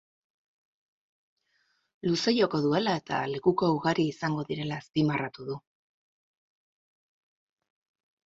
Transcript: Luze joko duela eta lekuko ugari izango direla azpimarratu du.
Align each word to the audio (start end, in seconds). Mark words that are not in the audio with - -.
Luze 2.11 2.31
joko 2.37 2.61
duela 2.63 2.95
eta 3.01 3.19
lekuko 3.33 3.69
ugari 3.75 4.07
izango 4.13 4.47
direla 4.53 4.79
azpimarratu 4.83 5.45
du. 5.49 5.61